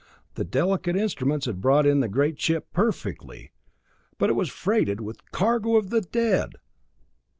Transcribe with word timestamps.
The 0.33 0.43
delicate 0.43 0.95
instruments 0.95 1.45
had 1.45 1.61
brought 1.61 1.85
in 1.85 1.99
the 1.99 2.07
great 2.07 2.39
ship 2.41 2.73
perfectly, 2.73 3.51
but 4.17 4.31
it 4.31 4.35
was 4.35 4.49
freighted 4.49 4.99
with 4.99 5.17
a 5.19 5.29
cargo 5.31 5.75
of 5.75 5.91
dead! 6.11 6.53